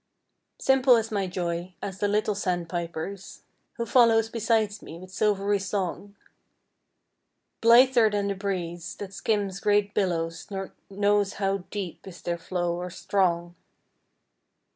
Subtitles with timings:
[0.59, 6.15] Simple is my joy As the little sandpiper's, Who follows beside me With silvery song;
[7.61, 12.75] Blither than the breeze, That skims great billows Nor knows how deep Is their flow
[12.81, 13.53] or strong.